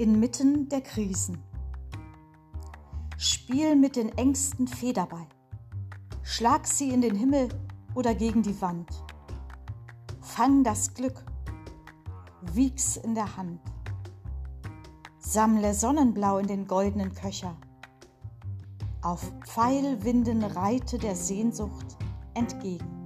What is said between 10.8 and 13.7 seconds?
Glück, wieg's in der Hand.